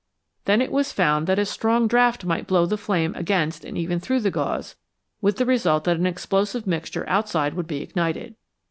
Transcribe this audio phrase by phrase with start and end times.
[0.45, 3.99] Then it was found that a strong draught might blow the flame against and even
[3.99, 4.75] through the gauze,
[5.21, 8.33] with the result that an explosive mixture outside would be ignited.